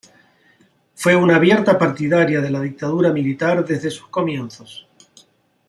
[0.95, 4.87] Fue una abierta partidaria de la dictadura militar desde sus comienzos.